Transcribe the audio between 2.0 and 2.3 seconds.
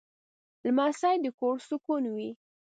وي.